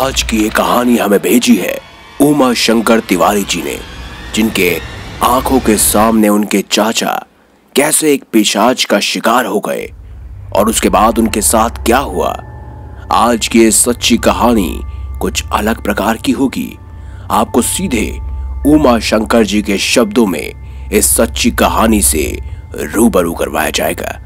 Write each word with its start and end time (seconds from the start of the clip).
आज 0.00 0.22
की 0.22 0.36
ये 0.42 0.48
कहानी 0.48 0.96
हमें 0.96 1.18
भेजी 1.20 1.54
है 1.56 1.76
उमा 2.20 2.52
शंकर 2.54 3.00
तिवारी 3.00 3.42
जी 3.44 3.62
ने, 3.62 3.76
जिनके 4.34 4.78
आँखों 5.22 5.58
के 5.60 5.76
सामने 5.76 6.28
उनके 6.28 6.60
चाचा 6.70 7.12
कैसे 7.76 8.12
एक 8.12 8.24
पिशाच 8.32 8.84
का 8.84 9.00
शिकार 9.00 9.46
हो 9.46 9.60
गए 9.60 9.84
और 10.56 10.68
उसके 10.68 10.88
बाद 10.88 11.18
उनके 11.18 11.40
साथ 11.40 11.84
क्या 11.84 11.98
हुआ। 11.98 12.30
आज 13.12 13.48
की 13.48 13.60
ये 13.60 13.70
सच्ची 13.70 14.16
कहानी 14.18 14.80
कुछ 15.20 15.44
अलग 15.52 15.82
प्रकार 15.82 16.16
की 16.16 16.32
होगी। 16.32 16.78
आपको 17.30 17.62
सीधे 17.62 18.06
उमा 18.66 18.98
शंकर 18.98 19.44
जी 19.44 19.62
के 19.62 19.78
शब्दों 19.78 20.26
में 20.26 20.90
इस 20.92 21.14
सच्ची 21.16 21.50
कहानी 21.50 22.02
से 22.02 22.24
रूबरू 22.74 23.34
करवाया 23.34 23.70
जाएगा। 23.70 24.20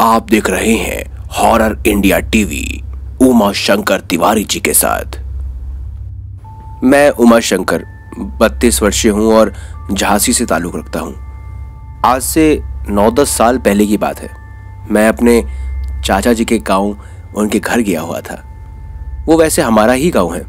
आप 0.00 0.26
देख 0.30 0.50
रहे 0.50 0.76
हैं 0.76 1.26
horror 1.28 1.82
India 1.86 2.18
TV 2.18 2.82
Uma 3.22 3.52
Shankar 3.52 4.00
Tiwari 4.00 4.44
ji 4.44 4.60
के 4.60 4.72
साथ। 4.74 5.18
मैं 6.84 7.10
उमा 7.10 7.40
शंकर, 7.40 7.84
बत्तीस 8.40 8.82
वर्षीय 8.82 9.10
हूँ 9.10 9.32
और 9.34 9.52
झांसी 9.92 10.32
से 10.32 10.46
ताल्लुक 10.46 10.76
रखता 10.76 11.00
हूँ। 11.00 11.14
आज 12.04 12.22
से 12.22 12.62
नौ 12.88 13.10
दस 13.10 13.36
साल 13.38 13.58
पहले 13.58 13.86
की 13.86 13.96
बात 13.96 14.20
है। 14.20 14.30
मैं 14.90 15.08
अपने 15.08 15.44
चाचा 16.04 16.32
जी 16.32 16.44
के 16.44 16.58
गाँव, 16.58 16.96
उनके 17.36 17.58
घर 17.58 17.80
गया 17.80 18.00
हुआ 18.00 18.20
था। 18.20 18.42
वो 19.26 19.38
वैसे 19.38 19.62
हमारा 19.62 19.92
ही 19.92 20.10
गाँव 20.10 20.34
है। 20.34 20.42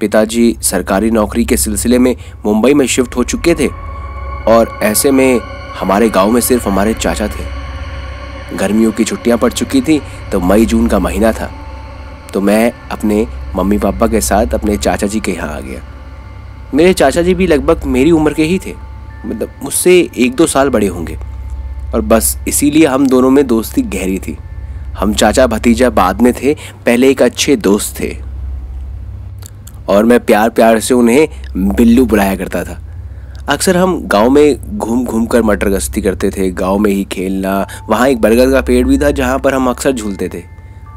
पिताजी 0.00 0.56
सरकारी 0.62 1.10
नौकरी 1.10 1.44
के 1.44 1.56
सिलसिले 1.56 1.98
में 1.98 2.16
मुंबई 2.46 2.74
में 2.74 2.86
शिफ्ट 2.86 3.16
हो 3.16 3.24
चुके 3.24 3.54
थे 3.54 3.68
और 4.52 4.78
ऐसे 4.82 5.10
में 5.10 5.40
हमारे 5.80 6.08
गाँव 6.08 6.30
में 6.30 6.40
सिर्फ़ 6.40 6.68
हमारे 6.68 6.94
चाचा 6.94 7.28
थे। 7.28 7.63
गर्मियों 8.54 8.92
की 8.92 9.04
छुट्टियाँ 9.04 9.38
पड़ 9.38 9.52
चुकी 9.52 9.80
थी 9.80 10.00
तो 10.32 10.40
मई 10.40 10.66
जून 10.66 10.86
का 10.88 10.98
महीना 10.98 11.32
था। 11.32 11.50
तो 12.34 12.40
मैं 12.40 12.72
अपने 12.90 13.26
मम्मी 13.56 13.78
पापा 13.78 14.06
के 14.06 14.20
साथ 14.20 14.54
अपने 14.54 14.76
चाचा 14.76 15.06
जी 15.06 15.20
के 15.20 15.32
यहाँ 15.32 15.48
आ 15.48 15.60
गया। 15.60 15.82
मेरे 16.74 16.92
चाचा 16.92 17.22
जी 17.22 17.34
भी 17.34 17.46
लगभग 17.46 17.84
मेरी 17.86 18.10
उम्र 18.10 18.32
के 18.32 18.44
ही 18.44 18.58
थे 18.58 18.74
मतलब 19.26 19.50
मुझसे 19.62 19.98
एक 20.16 20.34
दो 20.34 20.46
साल 20.46 20.70
बड़े 20.70 20.86
होंगे। 20.86 21.18
और 21.94 22.00
बस 22.00 22.36
इसीलिए 22.48 22.86
हम 22.86 23.06
दोनों 23.06 23.30
में 23.30 23.46
दोस्ती 23.46 23.82
गहरी 23.82 24.18
थी। 24.18 24.36
हम 24.98 25.14
चाचा 25.14 25.46
भतीजा 25.46 25.90
बाद 25.90 26.22
में 26.22 26.32
थे, 26.32 26.54
पहले 26.54 27.10
एक 27.10 27.22
अच्छे 27.22 27.56
दोस्त 27.56 28.00
थे। 28.00 28.16
और 29.88 30.04
मैं 30.04 30.18
प्यार 30.20 30.50
प्यार 30.50 30.80
से 30.80 30.94
उन्हें 30.94 31.28
बिल्लू 31.56 32.06
बुलाया 32.06 32.36
करता 32.36 32.64
था। 32.64 32.78
अक्सर 33.48 33.76
हम 33.76 33.98
गाँव 34.02 34.30
में 34.30 34.78
घूम 34.78 35.04
घूम 35.04 35.24
कर 35.26 35.42
मटर 35.42 35.68
गश्ती 35.68 36.02
करते 36.02 36.30
थे, 36.30 36.50
गाँव 36.50 36.78
में 36.78 36.90
ही 36.90 37.02
खेलना, 37.04 37.66
वहाँ 37.88 38.08
एक 38.08 38.20
बरगद 38.20 38.52
का 38.52 38.60
पेड़ 38.60 38.86
भी 38.86 38.98
था 38.98 39.10
जहाँ 39.10 39.38
पर 39.38 39.54
हम 39.54 39.68
अक्सर 39.70 39.92
झूलते 39.92 40.28
थे। 40.28 40.42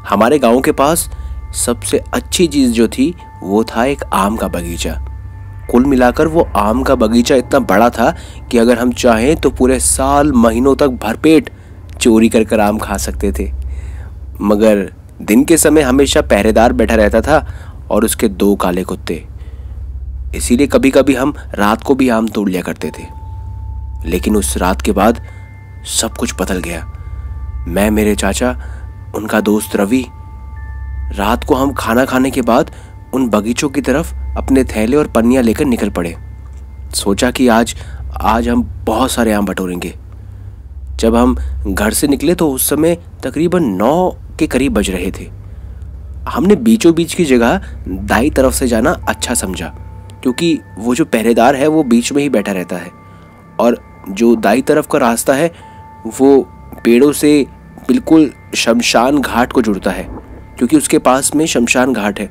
हमारे 0.08 0.38
गाँव 0.38 0.60
के 0.60 0.72
पास 0.72 1.08
सबसे 1.56 1.98
अच्छी 2.14 2.46
चीज़ 2.46 2.72
जो 2.72 2.88
थी, 2.88 3.14
वो 3.42 3.62
था 3.64 3.84
एक 3.84 4.04
आम 4.04 4.36
का 4.36 4.48
बगीचा। 4.48 4.96
कुल 5.70 5.84
मिलाकर 5.84 6.26
वो 6.26 6.48
आम 6.56 6.82
का 6.82 6.94
बगीचा 6.94 7.36
इतना 7.36 7.58
बड़ा 7.60 7.90
था 7.90 8.10
कि 8.50 8.58
अगर 8.58 8.78
हम 8.78 8.92
चाहें 8.92 9.36
तो 9.36 9.50
पूरे 9.50 9.80
साल 9.80 10.32
महीनों 10.32 10.76
तक 10.76 10.88
भरपेट 11.02 11.50
चोरी 12.00 12.28
कर 12.28 12.44
कर 12.44 12.60
आम 12.60 12.78
खा 12.78 12.96
सकते 12.96 13.32
थे। 13.32 13.50
मगर 14.40 14.88
दिन 15.22 15.44
के 15.44 15.56
समय 15.56 15.82
हमेशा 15.82 16.20
पहरेदार 16.22 16.72
बैठा 16.72 16.94
रहता 16.94 17.20
था 17.20 17.46
और 17.90 18.04
उसके 18.04 18.28
दो 18.28 18.54
काले 18.56 18.84
कुत्ते। 18.84 19.24
इसीलिए 20.34 20.66
कभी 20.66 20.90
कभी 20.90 21.14
हम 21.14 21.34
रात 21.54 21.82
को 21.82 21.94
भी 21.94 22.08
आम 22.08 22.28
तोड़ 22.28 22.50
लिया 22.50 22.62
करते 22.62 22.92
थे। 22.98 23.18
लेकिन 24.08 24.36
उस 24.36 24.56
रात 24.56 24.82
के 24.82 24.92
बाद 24.92 25.26
सब 25.84 26.16
कुछ 26.16 26.34
बदल 26.40 26.58
गया। 26.58 26.92
मैं, 27.68 27.90
मेरे 27.90 28.14
चाचा, 28.14 28.62
उनका 29.14 29.40
दोस्त 29.40 29.76
रवि, 29.76 30.06
रात 31.14 31.44
को 31.44 31.54
हम 31.54 31.72
खाना 31.72 32.04
खाने 32.04 32.30
के 32.30 32.42
बाद 32.42 32.70
उन 33.14 33.28
बगीचों 33.28 33.68
की 33.68 33.80
तरफ़ 33.80 34.14
अपने 34.38 34.64
थैले 34.64 34.96
और 34.96 35.06
पन्नियाँ 35.06 35.42
लेकर 35.42 35.64
निकल 35.64 35.90
पड़े। 35.90 36.16
सोचा 36.94 37.30
कि 37.30 37.48
आज 37.48 37.76
आज 38.20 38.48
हम 38.48 38.62
बहुत 38.62 39.10
सारे 39.10 39.32
आम 39.32 39.46
बटोरेंगे। 39.46 39.94
जब 40.96 41.16
हम 41.16 41.36
घर 41.68 41.92
से 41.92 42.08
निकले 42.08 42.34
तो 42.34 42.50
उस 42.50 42.70
समय 42.70 42.98
तकरीबन 43.22 43.64
नौ 43.64 44.16
के 44.38 44.46
करीब 44.46 44.74
बज 44.74 44.90
रहे 44.90 45.10
थे। 45.10 45.30
हमने 46.28 46.56
बीचों 46.56 46.94
बीच 46.94 47.14
की 47.14 47.24
जगह 47.24 47.62
दाई 47.88 48.30
तरफ़ 48.30 48.54
से 48.54 48.66
जाना 48.66 48.96
अच्छा 49.08 49.34
समझा। 49.34 49.87
क्योंकि 50.22 50.60
वो 50.78 50.94
जो 50.94 51.04
पहरेदार 51.04 51.56
है, 51.56 51.66
वो 51.66 51.82
बीच 51.82 52.12
में 52.12 52.22
ही 52.22 52.28
बैठा 52.28 52.52
रहता 52.52 52.76
है। 52.76 52.90
और 53.60 53.78
जो 54.10 54.34
दाई 54.36 54.62
तरफ़ 54.62 54.88
का 54.88 54.98
रास्ता 54.98 55.34
है, 55.34 55.52
वो 56.06 56.40
पेड़ों 56.84 57.12
से 57.12 57.46
बिल्कुल 57.88 58.30
शमशान 58.54 59.20
घाट 59.20 59.52
को 59.52 59.62
जुड़ता 59.62 59.90
है, 59.90 60.04
क्योंकि 60.58 60.76
उसके 60.76 60.98
पास 60.98 61.34
में 61.34 61.46
शमशान 61.46 61.92
घाट 61.92 62.20
है। 62.20 62.28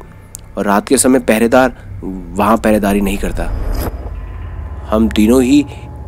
और 0.57 0.65
रात 0.65 0.87
के 0.87 0.97
समय 0.97 1.19
पहरेदार 1.19 1.75
वहाँ 2.03 2.57
पहरेदारी 2.57 3.01
नहीं 3.01 3.17
करता। 3.17 3.43
हम 4.89 5.09
तीनों 5.09 5.41
ही 5.43 5.59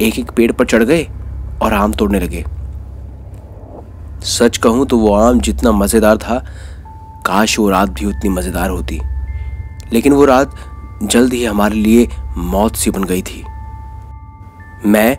एक 0.01 0.19
एक 0.19 0.31
पेड़ 0.31 0.51
पर 0.51 0.65
चढ़ 0.65 0.83
गए 0.83 1.07
और 1.61 1.73
आम 1.73 1.93
तोड़ने 1.93 2.19
लगे। 2.19 2.43
सच 4.23 4.57
कहूँ 4.57 4.85
तो 4.85 4.97
वो 4.97 5.13
आम 5.13 5.39
जितना 5.39 5.71
मज़ेदार 5.71 6.17
था, 6.17 6.37
काश 7.25 7.57
वो 7.59 7.69
रात 7.69 7.89
भी 7.89 8.05
उतनी 8.05 8.29
मज़ेदार 8.29 8.69
होती। 8.69 8.99
लेकिन 9.93 10.13
वो 10.13 10.25
रात 10.25 10.55
जल्द 11.01 11.33
ही 11.33 11.43
हमारे 11.45 11.75
लिए 11.75 12.07
मौत 12.37 12.75
सी 12.75 12.91
बन 12.91 13.03
गई 13.03 13.21
थी। 13.21 13.43
मैं 14.85 15.17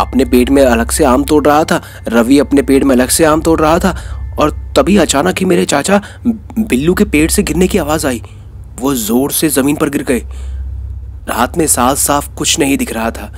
अपने 0.00 0.24
पेट 0.24 0.50
में 0.50 0.62
अलग 0.64 0.90
से 0.90 1.04
आम 1.04 1.24
तोड़ 1.24 1.44
रहा 1.46 1.64
था, 1.64 1.80
रवि 2.08 2.38
अपने 2.38 2.62
पेट 2.62 2.84
में 2.84 2.94
अलग 2.94 3.08
से 3.08 3.24
आम 3.24 3.40
तोड़ 3.40 3.60
रहा 3.60 3.78
था, 3.78 3.96
और 4.38 4.50
तभी 4.76 4.96
अचानक 4.96 5.38
ही 5.38 5.44
मेरे 5.44 5.64
चाचा 5.64 6.00
बिल्लू 6.26 6.94
के 6.94 7.04
पेट 7.04 7.30
से 7.30 7.42
गिरने 7.42 7.66
की 7.68 7.78
आवाज़ 7.78 8.06
आई। 8.06 8.22
वो 8.80 8.94
ज़ोर 8.94 9.32
से 9.32 9.48
ज़मीन 9.48 9.76
पर 9.76 9.90
गिर 9.90 10.02
गए। 10.02 10.20
रात 11.28 11.56
में 11.58 11.66
साफ़ 11.66 11.98
साफ़ 11.98 12.34
कुछ 12.34 12.58
नहीं 12.58 12.76
दिख 12.78 12.92
रहा 12.92 13.10
था, 13.10 13.32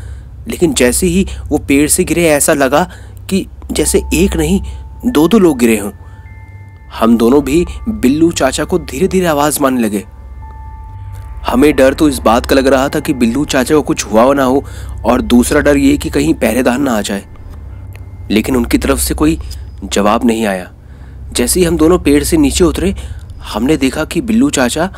लेकिन 0.49 0.73
जैसे 0.75 1.07
ही 1.07 1.27
वो 1.49 1.59
पेड़ 1.59 1.89
से 1.89 2.05
गिरे 2.05 2.25
ऐसा 2.29 2.55
लगा 2.55 2.83
कि 3.31 3.47
जैसे 3.73 4.03
एक 4.15 4.37
नहीं, 4.37 4.61
दो 5.07 5.29
दो 5.29 5.39
लोग 5.39 5.59
गिरे 5.59 5.79
हों। 5.79 5.91
हम 6.95 7.17
दोनों 7.17 7.43
भी 7.45 7.65
बिल्लू 7.89 8.31
चाचा 8.33 8.65
को 8.65 8.79
धीरे 8.81 9.09
धीरे 9.09 9.27
आवाज़ 9.27 9.61
मारने 9.63 9.81
लगे। 9.81 10.05
हमें 11.47 11.75
डर 11.77 11.95
तो 11.95 12.09
इस 12.09 12.19
बात 12.19 12.47
का 12.47 12.57
लग 12.57 12.67
रहा 12.67 12.89
था 12.89 13.01
कि 13.01 13.12
बिल्लू 13.12 13.45
चाचा 13.45 13.75
को 13.75 13.83
कुछ 13.83 14.05
हुआ 14.05 14.33
ना 14.34 14.45
हो 14.45 14.65
और 15.05 15.21
दूसरा 15.23 15.61
डर 15.61 15.77
ये 15.77 15.97
कि 15.97 16.11
कहीं 16.11 16.33
पहरेदार 16.34 16.79
ना 16.79 16.93
आ 16.93 17.01
जाए। 17.01 17.25
लेकिन 18.31 18.57
उनकी 18.57 18.79
तरफ़ 18.79 19.01
से 19.01 19.15
कोई 19.15 19.39
जवाब 19.84 20.25
नहीं 20.25 20.47
आया। 20.47 20.71
जैसे 21.33 21.61
ही 21.61 21.67
हम 21.67 21.77
दोनों 21.77 21.99
पेड़ 21.99 22.23
से 22.25 22.37
नीचे 22.37 22.65
उतरे, 22.65 22.95
हमने 23.45 23.77
देखा 23.77 24.05
कि 24.05 24.21
बिल्लू 24.21 24.51
चाचा 24.51 24.91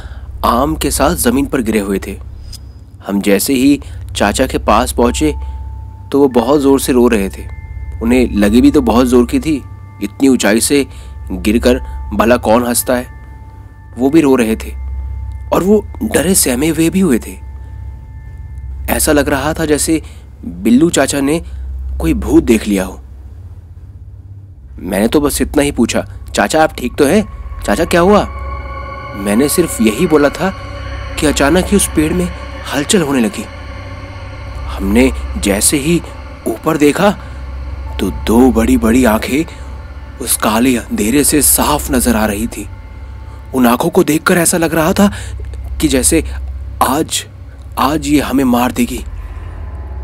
आम 0.45 0.75
के 0.77 0.91
साथ 0.91 1.15
ज़मीन 1.17 1.47
पर 1.47 1.63
गिरे 1.63 1.81
हुए 1.81 2.01
थे। 2.07 2.17
हम 3.07 3.21
जैसे 3.21 3.55
ही 3.55 3.81
चाचा 4.17 4.47
के 4.47 4.59
पास 4.61 4.93
पहुँचे 4.93 5.35
तो 6.13 6.21
वो 6.21 6.29
बहुत 6.31 6.61
ज़ोर 6.61 6.81
से 6.81 6.93
रो 6.93 7.07
रहे 7.09 7.29
थे। 7.29 7.47
उन्हें 8.03 8.35
लगी 8.35 8.61
भी 8.61 8.71
तो 8.71 8.81
बहुत 8.83 9.07
ज़ोर 9.07 9.27
की 9.27 9.41
थी, 9.41 9.57
इतनी 10.03 10.29
ऊंचाई 10.29 10.61
से 10.61 10.87
गिरकर 11.33 11.81
भला 12.15 12.37
कौन 12.39 12.67
हंसता 12.67 12.97
है? 12.97 13.07
वो 13.99 14.11
भी 14.11 14.21
रो 14.21 14.35
रहे 14.37 14.57
थे। 14.57 14.73
और 15.53 15.63
वो 15.63 15.85
डरे 16.05 16.35
सहमे 16.35 16.69
हुए 16.69 16.89
भी 16.91 17.01
हुए 17.01 17.19
थे। 17.19 17.37
ऐसा 18.93 19.13
लग 19.13 19.29
रहा 19.29 19.53
था 19.55 19.65
जैसे 19.67 20.01
बिल्लू 20.45 20.91
चाचा 20.91 21.21
ने 21.21 21.41
कोई 22.01 22.15
भूत 22.15 22.45
देख 22.45 22.67
लिया 22.67 22.85
हो। 22.85 23.01
मैंने 24.81 25.09
तो 25.09 25.21
बस 25.21 25.41
इतना 25.43 25.63
ही 25.63 25.73
पूछा, 25.73 26.07
चाचा, 26.35 26.63
आप 26.63 26.75
ठीक 26.75 26.95
तो 26.95 27.05
हैं? 27.05 27.23
चाचा, 27.65 27.85
क्या 27.85 28.01
हुआ? 28.01 28.25
मैंने 29.17 29.49
सिर्फ़ 29.49 29.83
यही 29.83 30.07
बोला 30.07 30.29
था 30.29 30.51
कि 31.19 31.27
अचानक 31.27 31.65
ही 31.65 31.77
उस 31.77 31.89
पेड़ 31.89 32.13
में 32.13 32.29
हलचल 32.75 33.03
होने 33.03 33.21
लगी। 33.21 33.45
हमने 34.69 35.11
जैसे 35.39 35.77
ही 35.77 36.01
ऊपर 36.47 36.77
देखा 36.77 37.11
तो 38.01 38.11
दो 38.27 38.51
बड़ी 38.53 38.77
बड़ी 38.77 39.05
आँखें 39.05 39.45
उस 40.19 40.37
काले 40.37 40.77
अंधेरे 40.77 41.25
से 41.25 41.41
साफ़ 41.43 41.91
नज़र 41.93 42.17
आ 42.17 42.25
रही 42.27 42.47
थी। 42.47 42.69
उन 43.55 43.67
आँखों 43.67 43.91
को 43.91 44.05
देखकर 44.05 44.39
ऐसा 44.39 44.59
लग 44.59 44.75
रहा 44.75 44.93
था 44.93 45.13
कि 45.81 45.89
जैसे 45.89 46.25
आज 46.83 47.25
आज 47.79 48.07
ये 48.07 48.21
हमें 48.21 48.45
मार 48.45 48.73
देगी। 48.73 49.05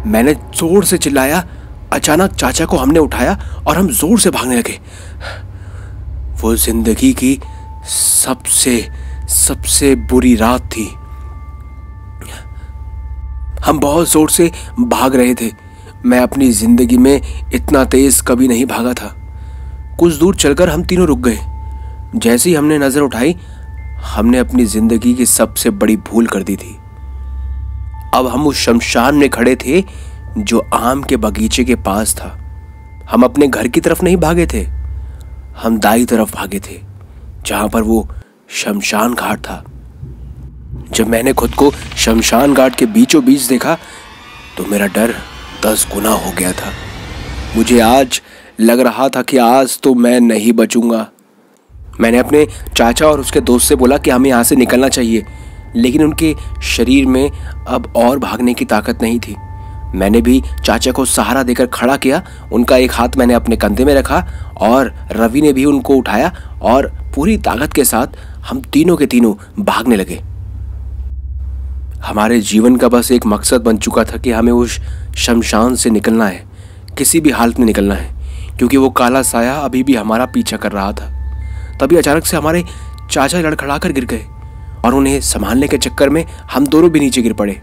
मैंने 0.06 0.34
ज़ोर 0.34 0.84
से 0.84 0.98
चिल्लाया, 0.98 1.44
अचानक 1.92 2.32
चाचा 2.32 2.64
को 2.64 2.76
हमने 2.76 2.98
उठाया 2.98 3.38
और 3.66 3.76
हम 3.76 3.88
ज़ोर 3.90 4.20
से 4.20 4.30
भागने 4.30 4.56
लगे। 4.56 4.78
वो 6.40 6.54
ज़िंदगी 6.56 7.12
की 7.12 7.38
सबसे 7.88 8.80
सबसे 9.28 9.94
बुरी 10.10 10.34
रात 10.36 10.66
थी। 10.66 10.86
हम 13.64 13.78
बहुत 13.80 14.10
ज़ोर 14.10 14.30
से 14.30 14.50
भाग 14.80 15.14
रहे 15.16 15.34
थे। 15.34 15.50
मैं 16.04 16.20
अपनी 16.20 16.50
ज़िंदगी 16.52 16.96
में 16.96 17.20
इतना 17.54 17.84
तेज 17.84 18.20
कभी 18.20 18.48
नहीं 18.48 18.66
भागा 18.66 18.92
था। 18.92 19.14
कुछ 19.98 20.14
दूर 20.14 20.36
चलकर 20.36 20.68
हम 20.68 20.82
तीनों 20.84 21.06
रुक 21.06 21.18
गए। 21.18 21.38
जैसे 22.14 22.48
ही 22.48 22.54
हमने 22.54 22.78
नज़र 22.78 23.00
उठाई, 23.00 23.36
हमने 24.06 24.38
अपनी 24.38 24.64
ज़िंदगी 24.66 25.14
की 25.14 25.26
सबसे 25.26 25.70
बड़ी 25.72 25.96
भूल 25.98 26.26
कर 26.26 26.42
दी 26.42 26.56
थी। 26.56 26.74
अब 28.14 28.26
हम 28.26 28.46
उस 28.46 28.56
शमशान 28.56 29.14
में 29.14 29.28
खड़े 29.30 29.54
थे, 29.56 29.82
जो 30.38 30.58
आम 30.74 31.02
के 31.02 31.16
बगीचे 31.16 31.64
के 31.64 31.74
पास 31.76 32.14
था। 32.14 32.28
हम 33.10 33.22
अपने 33.22 33.48
घर 33.48 33.68
की 33.68 33.80
तरफ़ 33.80 34.02
नहीं 34.04 34.16
भागे 34.16 34.46
थे। 34.46 34.62
हम 35.56 35.78
दाई 35.78 36.04
तरफ़ 36.04 36.34
भागे 36.34 36.60
थे, 36.60 36.80
जहाँ 37.46 37.68
पर 37.68 37.82
वो 37.82 38.06
शमशान 38.54 39.14
घाट 39.14 39.38
था। 39.38 39.64
जब 40.90 41.08
मैंने 41.08 41.32
खुद 41.32 41.54
को 41.54 41.70
शमशान 41.96 42.54
घाट 42.54 42.74
के 42.74 42.86
बीचों 42.86 43.24
बीच 43.24 43.42
देखा 43.42 43.76
तो 44.56 44.64
मेरा 44.64 44.86
डर 44.86 45.14
दस 45.64 45.86
गुना 45.94 46.10
हो 46.10 46.32
गया 46.38 46.52
था। 46.52 46.72
मुझे 47.56 47.80
आज 47.80 48.20
लग 48.60 48.80
रहा 48.80 49.08
था 49.08 49.22
कि 49.22 49.36
आज 49.38 49.78
तो 49.82 49.94
मैं 49.94 50.20
नहीं 50.20 50.52
बचूँगा। 50.52 51.06
मैंने 52.00 52.18
अपने 52.18 52.46
चाचा 52.76 53.06
और 53.06 53.20
उसके 53.20 53.40
दोस्त 53.42 53.68
से 53.68 53.76
बोला 53.76 53.98
कि 53.98 54.10
हमें 54.10 54.28
यहाँ 54.30 54.42
से 54.44 54.56
निकलना 54.56 54.88
चाहिए, 54.88 55.24
लेकिन 55.76 56.02
उनके 56.04 56.34
शरीर 56.64 57.06
में 57.06 57.30
अब 57.68 57.92
और 57.96 58.18
भागने 58.18 58.54
की 58.54 58.64
ताकत 58.64 59.02
नहीं 59.02 59.18
थी। 59.18 59.36
मैंने 59.94 60.20
भी 60.20 60.42
चाचा 60.64 60.92
को 60.92 61.04
सहारा 61.04 61.42
देकर 61.42 61.66
खड़ा 61.66 61.96
किया, 61.96 62.22
उनका 62.52 62.76
एक 62.76 62.92
हाथ 62.92 63.16
मैंने 63.16 63.34
अपने 63.34 63.56
कंधे 63.56 63.84
में 63.84 63.94
रखा 63.94 64.24
और 64.58 64.92
रवि 65.12 65.42
ने 65.42 65.52
भी 65.52 65.64
उनको 65.64 65.94
उठाया 65.94 66.32
और 66.62 66.92
पूरी 67.14 67.36
ताकत 67.38 67.72
के 67.72 67.84
साथ 67.84 68.16
हम 68.48 68.60
तीनों 68.72 68.96
के 68.96 69.06
तीनों 69.06 69.34
भागने 69.58 69.96
लगे। 69.96 70.20
हमारे 72.04 72.40
जीवन 72.40 72.76
का 72.76 72.88
बस 72.88 73.10
एक 73.12 73.26
मकसद 73.26 73.62
बन 73.62 73.76
चुका 73.76 74.04
था 74.04 74.16
कि 74.16 74.30
हमें 74.30 74.52
उस 74.52 74.78
शमशान 75.16 75.74
से 75.74 75.90
निकलना 75.90 76.26
है, 76.26 76.44
किसी 76.98 77.20
भी 77.20 77.30
हालत 77.30 77.58
में 77.58 77.66
निकलना 77.66 77.94
है, 77.94 78.12
क्योंकि 78.58 78.76
वो 78.76 78.90
काला 78.90 79.22
साया 79.22 79.54
अभी 79.54 79.82
भी 79.82 79.94
हमारा 79.94 80.26
पीछा 80.26 80.56
कर 80.56 80.72
रहा 80.72 80.92
था। 80.92 81.23
तभी 81.80 81.96
अचानक 81.96 82.26
से 82.26 82.36
हमारे 82.36 82.64
चाचा 83.10 83.40
लड़खड़ा 83.40 83.78
कर 83.78 83.92
गिर 83.92 84.04
गए 84.04 84.24
और 84.84 84.94
उन्हें 84.94 85.20
संभालने 85.20 85.68
के 85.68 85.78
चक्कर 85.78 86.08
में 86.08 86.24
हम 86.52 86.66
दोनों 86.66 86.90
भी 86.90 87.00
नीचे 87.00 87.22
गिर 87.22 87.32
पड़े। 87.32 87.60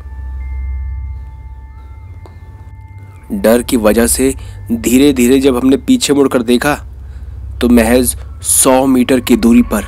डर 3.33 3.61
की 3.61 3.77
वजह 3.77 4.07
से 4.07 4.33
धीरे 4.71 5.11
धीरे 5.13 5.39
जब 5.39 5.57
हमने 5.57 5.77
पीछे 5.77 6.13
मुड़कर 6.13 6.43
देखा 6.43 6.75
तो 7.61 7.69
महज 7.69 8.15
सौ 8.43 8.85
मीटर 8.85 9.19
की 9.19 9.35
दूरी 9.37 9.61
पर 9.73 9.85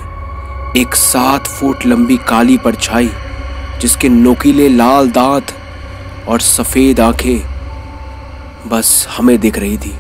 एक 0.77 0.95
सात 0.95 1.47
फुट 1.47 1.85
लंबी 1.85 2.17
काली 2.27 2.57
परछाई, 2.57 3.09
जिसके 3.81 4.09
नोकीले 4.09 4.69
लाल 4.69 5.09
दांत 5.11 5.53
और 6.27 6.41
सफ़ेद 6.41 6.99
आँखें 6.99 8.69
बस 8.69 9.07
हमें 9.17 9.37
दिख 9.39 9.57
रही 9.57 9.77
थी। 9.77 9.93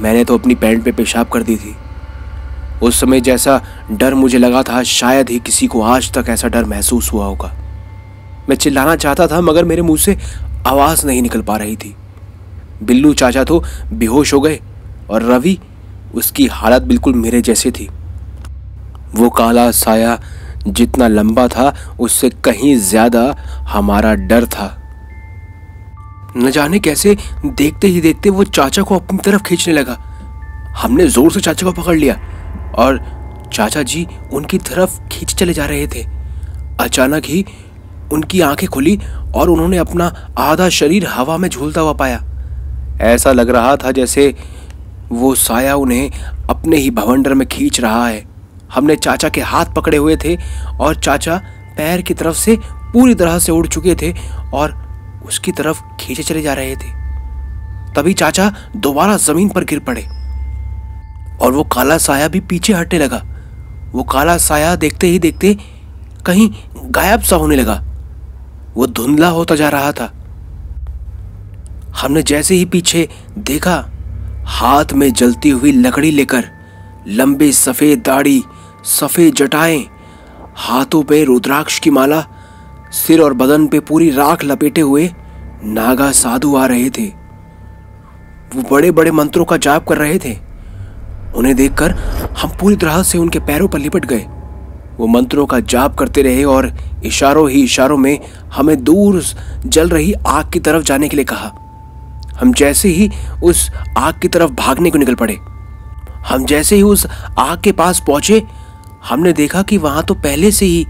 मैंने 0.00 0.24
तो 0.24 0.38
अपनी 0.38 0.54
पैंट 0.54 0.82
पे 0.84 0.92
पेशाब 0.92 1.28
कर 1.28 1.42
दी 1.42 1.56
थी। 1.56 1.74
उस 2.82 3.00
समय 3.00 3.20
जैसा 3.20 3.60
डर 3.90 4.14
मुझे 4.14 4.38
लगा 4.38 4.62
था, 4.62 4.82
शायद 4.82 5.30
ही 5.30 5.38
किसी 5.38 5.66
को 5.66 5.82
आज 5.82 6.12
तक 6.12 6.28
ऐसा 6.28 6.48
डर 6.48 6.64
महसूस 6.64 7.12
हुआ 7.12 7.26
होगा। 7.26 7.52
मैं 8.48 8.56
चिल्लाना 8.56 8.96
चाहता 8.96 9.26
था, 9.26 9.40
मगर 9.40 9.64
मेरे 9.64 9.82
मुँह 9.82 9.98
से 9.98 10.16
आवाज़ 10.66 11.06
नहीं 11.06 11.22
निकल 11.22 11.42
पा 11.42 11.56
रही 11.56 11.76
थी। 11.76 11.94
बिल्लू 12.82 13.12
चाचा 13.14 13.44
तो 13.44 13.62
बेहोश 13.92 14.32
हो 14.34 14.40
गए, 14.40 14.60
और 15.10 15.22
रवि 15.22 15.58
उसकी 16.14 16.46
हालत 16.46 16.82
बिल्कुल 16.82 17.14
मेरे 17.14 17.40
जैसे 17.40 17.70
थी। 17.70 17.88
वो 19.14 19.28
काला 19.30 19.70
साया 19.70 20.18
जितना 20.66 21.08
लंबा 21.08 21.46
था, 21.48 21.74
उससे 22.00 22.30
कहीं 22.44 22.76
ज़्यादा 22.78 23.34
हमारा 23.68 24.14
डर 24.14 24.46
था। 24.46 24.76
न 26.36 26.50
जाने 26.50 26.78
कैसे 26.78 27.16
देखते 27.46 27.86
ही 27.86 28.00
देखते 28.00 28.30
वो 28.30 28.44
चाचा 28.44 28.82
को 28.82 28.96
अपनी 28.96 29.18
तरफ़ 29.18 29.42
खींचने 29.42 29.74
लगा। 29.74 29.96
हमने 30.76 31.06
ज़ोर 31.06 31.32
से 31.32 31.40
चाचा 31.40 31.66
को 31.66 31.72
पकड़ 31.72 31.96
लिया। 31.96 32.18
और 32.80 32.98
चाचा 33.52 33.82
जी 33.82 34.06
उनकी 34.32 34.58
तरफ़ 34.58 35.00
खींच 35.08 35.34
चले 35.34 35.52
जा 35.52 35.66
रहे 35.66 35.86
थे। 35.86 36.04
अचानक 36.80 37.24
ही 37.24 37.44
उनकी 38.12 38.40
आँखें 38.40 38.68
खुली 38.68 38.98
और 39.34 39.50
उन्होंने 39.50 39.78
अपना 39.78 40.32
आधा 40.38 40.68
शरीर 40.68 41.06
हवा 41.06 41.36
में 41.36 41.48
झूलता 41.48 41.80
हुआ 41.80 41.92
पाया। 41.92 42.22
ऐसा 43.00 43.32
लग 43.32 43.50
रहा 43.50 43.76
था 43.76 43.90
जैसे 43.90 44.34
वो 45.12 45.34
साया 45.34 45.74
उन्हें 45.74 46.10
अपने 46.50 46.76
ही 46.76 46.90
भवंडर 46.90 47.34
में 47.34 47.48
खींच 47.48 47.80
रहा 47.80 48.06
है। 48.06 48.24
हमने 48.74 48.96
चाचा 48.96 49.28
के 49.28 49.40
हाथ 49.40 49.66
पकड़े 49.66 49.96
हुए 49.96 50.16
थे 50.16 50.36
और 50.80 50.96
चाचा 50.96 51.36
पैर 51.76 52.02
की 52.02 52.14
तरफ़ 52.14 52.36
से 52.36 52.56
पूरी 52.92 53.14
तरह 53.14 53.38
से 53.38 53.52
उड़ 53.52 53.66
चुके 53.66 53.94
थे 53.94 54.14
और 54.54 54.74
उसकी 55.26 55.52
तरफ़ 55.52 55.82
खींचे 56.00 56.22
चले 56.22 56.42
जा 56.42 56.54
रहे 56.54 56.76
थे। 56.76 56.88
तभी 57.94 58.14
चाचा 58.14 58.54
दोबारा 58.76 59.16
ज़मीन 59.16 59.48
पर 59.48 59.64
गिर 59.64 59.78
पड़े। 59.78 60.19
और 61.40 61.52
वो 61.52 61.64
काला 61.64 61.98
साया 61.98 62.28
भी 62.28 62.40
पीछे 62.40 62.72
हटने 62.72 62.98
लगा। 62.98 63.22
वो 63.92 64.02
काला 64.02 64.36
साया 64.38 64.74
देखते 64.76 65.06
ही 65.06 65.18
देखते 65.18 65.56
कहीं 66.26 66.50
गायब 66.86 67.20
सा 67.20 67.36
होने 67.36 67.56
लगा। 67.56 67.82
वो 68.74 68.86
धुंधला 68.86 69.28
होता 69.28 69.54
जा 69.54 69.68
रहा 69.68 69.92
था। 69.92 70.12
हमने 72.00 72.22
जैसे 72.22 72.54
ही 72.54 72.64
पीछे 72.64 73.08
देखा, 73.38 73.84
हाथ 74.46 74.92
में 74.92 75.12
जलती 75.12 75.50
हुई 75.50 75.72
लकड़ी 75.72 76.10
लेकर, 76.10 76.44
लंबे 77.08 77.52
सफ़ेद 77.52 78.02
दाढ़ी, 78.06 78.42
सफ़ेद 78.84 79.34
जटाएँ, 79.34 79.86
हाथों 80.56 81.02
पे 81.02 81.24
रुद्राक्ष 81.24 81.78
की 81.78 81.90
माला, 81.90 82.24
सिर 82.92 83.20
और 83.20 83.34
बदन 83.34 83.66
पे 83.66 83.80
पूरी 83.80 84.10
राख 84.10 84.44
लपेटे 84.44 84.80
हुए 84.80 85.10
नागा 85.64 86.10
साधु 86.12 86.56
आ 86.56 86.66
रहे 86.66 86.90
थे। 86.90 87.06
वो 88.54 88.62
बड़े 88.70 88.90
बड़े 88.90 89.10
मंत्रों 89.10 89.44
का 89.44 89.56
जाप 89.56 89.88
कर 89.88 89.98
रहे 89.98 90.18
थे। 90.18 90.49
उन्हें 91.36 91.56
देखकर 91.56 91.90
हम 92.38 92.50
पूरी 92.60 92.76
तरह 92.76 93.02
से 93.02 93.18
उनके 93.18 93.38
पैरों 93.38 93.68
पर 93.68 93.78
लिपट 93.78 94.04
गए। 94.04 94.26
वो 94.98 95.06
मंत्रों 95.06 95.46
का 95.46 95.60
जाप 95.60 95.94
करते 95.94 96.22
रहे 96.22 96.44
और 96.44 96.72
इशारों 97.04 97.50
ही 97.50 97.62
इशारों 97.62 97.96
में 97.96 98.20
हमें 98.54 98.84
दूर 98.84 99.22
जल 99.66 99.88
रही 99.88 100.12
आग 100.12 100.50
की 100.50 100.60
तरफ़ 100.60 100.82
जाने 100.82 101.08
के 101.08 101.16
लिए 101.16 101.24
कहा। 101.24 101.52
हम 102.40 102.52
जैसे 102.52 102.88
ही 102.88 103.10
उस 103.42 103.70
आग 103.98 104.20
की 104.20 104.28
तरफ़ 104.28 104.50
भागने 104.50 104.90
को 104.90 104.98
निकल 104.98 105.14
पड़े। 105.14 105.38
हम 106.28 106.44
जैसे 106.44 106.76
ही 106.76 106.82
उस 106.82 107.06
आग 107.38 107.60
के 107.60 107.72
पास 107.72 108.02
पहुँचे, 108.06 108.42
हमने 109.08 109.32
देखा 109.32 109.62
कि 109.62 109.78
वहाँ 109.78 110.02
तो 110.02 110.14
पहले 110.14 110.50
से 110.50 110.66
ही 110.66 110.86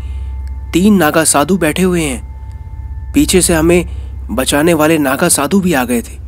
तीन 0.72 0.94
नागा 0.94 1.24
साधु 1.24 1.56
बैठे 1.56 1.82
हुए 1.82 2.02
हैं। 2.02 3.12
पीछे 3.12 3.40
से 3.40 3.54
हमें 3.54 3.86
बचाने 4.30 4.74
वाले 4.74 4.98
नागा 4.98 5.28
साधु 5.28 5.60
भी 5.60 5.72
आ 5.72 5.84
गए 5.84 6.02
थे। 6.02 6.18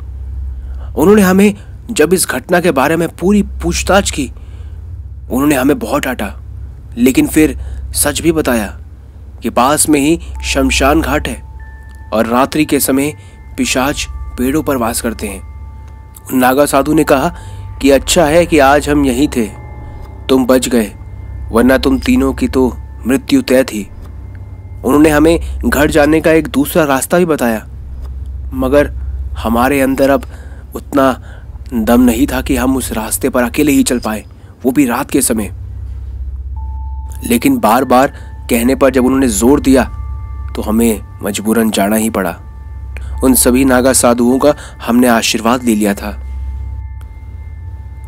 उन्होंने 0.95 1.21
हमें 1.21 1.55
जब 1.93 2.13
इस 2.13 2.27
घटना 2.27 2.59
के 2.59 2.71
बारे 2.71 2.95
में 2.97 3.07
पूरी 3.09 3.41
पूछताछ 3.61 4.11
की, 4.11 4.31
उन्होंने 5.31 5.55
हमें 5.55 5.77
बहुत 5.79 6.03
डांटा। 6.03 6.33
लेकिन 6.97 7.27
फिर 7.27 7.57
सच 7.95 8.21
भी 8.21 8.31
बताया 8.31 8.67
कि 9.41 9.49
पास 9.49 9.87
में 9.89 9.99
ही 9.99 10.19
शमशान 10.43 11.01
घाट 11.01 11.27
है 11.27 11.41
और 12.13 12.27
रात्रि 12.27 12.65
के 12.65 12.79
समय 12.79 13.13
पिशाच 13.57 14.05
पेड़ों 14.37 14.63
पर 14.63 14.77
वास 14.77 15.01
करते 15.01 15.27
हैं। 15.27 16.37
नागा 16.39 16.65
साधु 16.65 16.93
ने 16.93 17.03
कहा 17.03 17.29
कि 17.81 17.89
अच्छा 17.89 18.25
है 18.25 18.45
कि 18.45 18.59
आज 18.59 18.89
हम 18.89 19.05
यहीं 19.05 19.27
थे। 19.27 19.45
तुम 20.29 20.45
बच 20.45 20.69
गए, 20.69 20.91
वरना 21.51 21.77
तुम 21.77 21.99
तीनों 21.99 22.33
की 22.33 22.47
तो 22.47 22.67
मृत्यु 23.07 23.41
तय 23.41 23.63
थी। 23.63 23.87
उन्होंने 24.85 25.09
हमें 25.09 25.39
घर 25.65 25.91
जाने 25.91 26.21
का 26.21 26.31
एक 26.31 26.47
दूसरा 26.47 26.83
रास्ता 26.83 27.17
भी 27.17 27.25
बताया, 27.25 27.65
मगर 28.53 28.91
हमारे 29.37 29.81
अंदर 29.81 30.09
अब 30.09 30.25
उतना 30.75 31.11
दम 31.75 32.01
नहीं 32.01 32.25
था 32.27 32.41
कि 32.41 32.55
हम 32.55 32.75
उस 32.77 32.91
रास्ते 32.93 33.29
पर 33.29 33.43
अकेले 33.43 33.71
ही 33.71 33.83
चल 33.83 33.99
पाए। 33.99 34.23
वो 34.65 34.71
भी 34.71 34.85
रात 34.85 35.11
के 35.11 35.21
समय। 35.21 35.51
लेकिन 37.27 37.57
बार 37.57 37.85
बार 37.85 38.07
कहने 38.49 38.75
पर 38.75 38.89
जब 38.89 39.05
उन्होंने 39.05 39.27
ज़ोर 39.27 39.59
दिया 39.59 39.83
तो 40.55 40.61
हमें 40.61 41.01
मजबूरन 41.23 41.71
जाना 41.71 41.95
ही 41.95 42.09
पड़ा। 42.09 42.35
उन 43.23 43.33
सभी 43.33 43.65
नागा 43.65 43.93
साधुओं 43.93 44.37
का 44.39 44.53
हमने 44.85 45.07
आशीर्वाद 45.07 45.63
ले 45.63 45.75
लिया 45.75 45.93
था। 45.93 46.11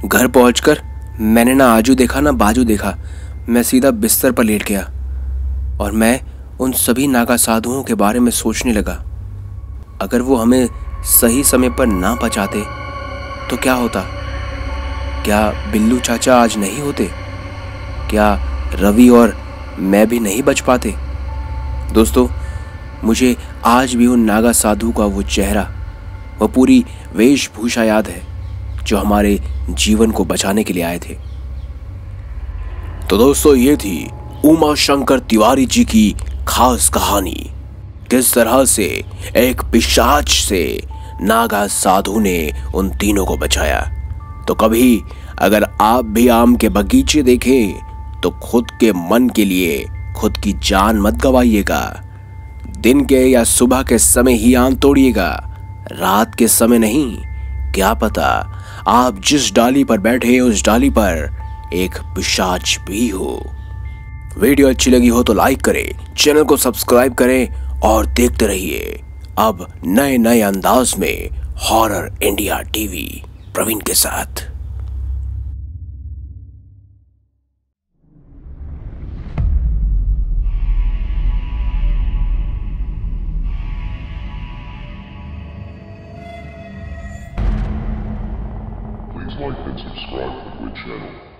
घर 0.05 0.27
पहुंचकर 0.27 0.81
मैंने 1.19 1.53
ना 1.53 1.67
आजू 1.67 1.95
देखा, 1.95 2.19
ना 2.19 2.31
बाजू 2.31 2.63
देखा। 2.63 2.95
मैं 3.49 3.63
सीधा 3.63 3.91
बिस्तर 3.91 4.31
पर 4.31 4.43
लेट 4.43 4.63
गया 4.63 4.81
और 5.81 5.91
मैं 5.91 6.19
उन 6.59 6.71
सभी 6.71 7.07
नागा 7.07 7.35
साधुओं 7.37 7.83
के 7.83 7.93
बारे 7.93 8.19
में 8.19 8.31
सोचने 8.31 8.73
लगा। 8.73 9.03
अगर 10.01 10.21
वो 10.21 10.35
हमें 10.35 10.67
सही 11.11 11.43
समय 11.43 11.69
पर 11.69 11.87
ना 11.87 12.13
बचाते 12.15 12.63
तो 13.49 13.57
क्या 13.57 13.73
होता? 13.73 13.99
क्या 15.25 15.69
बिल्लू 15.71 15.99
चाचा 15.99 16.37
आज 16.37 16.57
नहीं 16.57 16.79
होते? 16.79 17.09
क्या 18.09 18.35
रवि 18.73 19.09
और 19.09 19.37
मैं 19.79 20.07
भी 20.07 20.19
नहीं 20.19 20.43
बच 20.43 20.59
पाते? 20.59 20.93
दोस्तों, 21.93 22.27
मुझे 23.03 23.35
आज 23.65 23.95
भी 23.95 24.07
उन 24.07 24.19
नागा 24.19 24.51
साधु 24.51 24.91
का 24.91 25.05
वो 25.05 25.21
चेहरा, 25.21 25.69
वो 26.39 26.47
पूरी 26.47 26.85
वेशभूषा 27.15 27.83
याद 27.83 28.07
है, 28.07 28.21
जो 28.83 28.97
हमारे 28.97 29.39
जीवन 29.69 30.11
को 30.11 30.25
बचाने 30.25 30.63
के 30.63 30.73
लिए 30.73 30.83
आए 30.83 30.99
थे। 30.99 31.17
तो 33.09 33.17
दोस्तों, 33.17 33.55
ये 33.55 33.77
थी 33.77 34.09
उमा 34.45 34.75
शंकर 34.75 35.19
तिवारी 35.19 35.65
जी 35.65 35.85
की 35.85 36.15
खास 36.47 36.89
कहानी। 36.89 37.51
किस 38.09 38.33
तरह 38.33 38.65
से, 38.65 39.03
एक 39.35 39.61
पिशाच 39.61 40.29
से 40.29 40.83
नागा 41.21 41.65
साधु 41.67 42.19
ने 42.19 42.51
उन 42.75 42.89
तीनों 42.91 43.25
को 43.25 43.37
बचाया। 43.37 43.81
तो 44.47 44.53
कभी 44.55 45.01
अगर 45.39 45.63
आप 45.81 46.05
भी 46.05 46.27
आम 46.27 46.55
के 46.55 46.69
बगीचे 46.69 47.21
देखें 47.23 48.21
तो 48.21 48.29
खुद 48.43 48.71
के 48.79 48.91
मन 48.93 49.29
के 49.29 49.45
लिए 49.45 49.85
खुद 50.17 50.37
की 50.37 50.53
जान 50.63 50.99
मत 50.99 51.13
गवाइएगा। 51.13 51.81
दिन 52.79 53.05
के 53.05 53.25
या 53.25 53.43
सुबह 53.43 53.83
के 53.83 53.97
समय 53.97 54.33
ही 54.35 54.53
आम 54.53 54.75
तोड़िएगा। 54.75 55.31
रात 55.91 56.35
के 56.35 56.47
समय 56.47 56.79
नहीं, 56.79 57.17
क्या 57.73 57.93
पता 57.93 58.27
आप 58.87 59.19
जिस 59.19 59.53
डाली 59.53 59.83
पर 59.83 59.99
बैठे 59.99 60.39
उस 60.39 60.63
डाली 60.65 60.89
पर 60.89 61.69
एक 61.73 61.97
पिशाच 62.15 62.77
भी 62.87 63.07
हो। 63.09 63.41
वीडियो 64.37 64.69
अच्छी 64.69 64.91
लगी 64.91 65.07
हो 65.07 65.23
तो 65.23 65.33
लाइक 65.33 65.61
करें, 65.61 66.13
चैनल 66.17 66.43
को 66.43 66.57
सब्सक्राइब 66.57 67.13
करें 67.13 67.79
और 67.81 68.05
देखते 68.07 68.47
रहिए। 68.47 69.01
अब 69.39 69.65
नए 69.85 70.17
नए 70.17 70.41
अंदाज 70.41 70.93
में 70.99 71.29
हॉरर 71.69 72.11
इंडिया 72.23 72.59
टीवी 72.73 73.07
प्रवीण 73.55 73.79
के 73.87 73.93
साथ 73.93 74.43
Please 89.13 89.35
like 89.39 89.57
and 89.65 89.79
subscribe 89.79 90.59
to 90.59 90.65
the 90.65 90.71
channel. 90.75 91.34